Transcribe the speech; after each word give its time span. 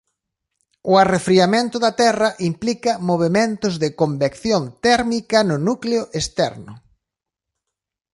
O 0.91 0.93
arrefriamento 1.03 1.77
da 1.85 1.91
Terra 2.03 2.29
implica 2.51 2.91
movementos 3.09 3.73
de 3.83 3.89
convección 4.01 4.61
térmica 4.87 5.37
no 5.49 5.57
núcleo 5.67 6.01
externo. 6.21 6.73